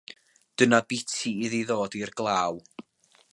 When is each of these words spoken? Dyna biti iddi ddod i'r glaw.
Dyna 0.61 0.79
biti 0.93 1.33
iddi 1.49 1.61
ddod 1.67 1.99
i'r 2.01 2.13
glaw. 2.23 2.59